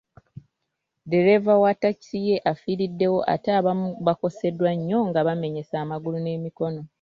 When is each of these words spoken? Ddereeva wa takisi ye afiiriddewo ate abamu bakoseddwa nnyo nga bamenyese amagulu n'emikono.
Ddereeva 1.05 1.53
wa 1.63 1.71
takisi 1.81 2.17
ye 2.27 2.35
afiiriddewo 2.51 3.19
ate 3.33 3.49
abamu 3.59 3.87
bakoseddwa 4.05 4.71
nnyo 4.75 4.99
nga 5.09 5.19
bamenyese 5.27 5.73
amagulu 5.83 6.17
n'emikono. 6.21 6.81